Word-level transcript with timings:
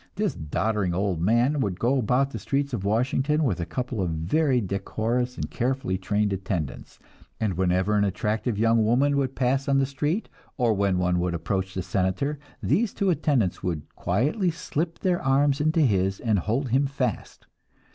This 0.15 0.33
doddering 0.33 0.95
old 0.95 1.21
man 1.21 1.59
would 1.59 1.79
go 1.79 1.99
about 1.99 2.31
the 2.31 2.39
streets 2.39 2.73
of 2.73 2.83
Washington 2.83 3.43
with 3.43 3.59
a 3.59 3.67
couple 3.67 4.01
of 4.01 4.09
very 4.09 4.59
decorous 4.59 5.35
and 5.35 5.47
carefully 5.47 5.95
trained 5.99 6.33
attendants; 6.33 6.97
and 7.39 7.53
whenever 7.53 7.93
an 7.95 8.03
attractive 8.03 8.57
young 8.57 8.83
woman 8.83 9.15
would 9.17 9.35
pass 9.35 9.67
on 9.67 9.77
the 9.77 9.85
street, 9.85 10.27
or 10.57 10.73
when 10.73 10.97
one 10.97 11.19
would 11.19 11.35
approach 11.35 11.75
the 11.75 11.83
Senator, 11.83 12.39
these 12.63 12.95
two 12.95 13.11
attendants 13.11 13.61
would 13.61 13.87
quietly 13.95 14.49
slip 14.49 14.97
their 14.97 15.21
arms 15.21 15.61
into 15.61 15.81
his 15.81 16.19
and 16.19 16.39
hold 16.39 16.69
him 16.69 16.87
fast. 16.87 17.45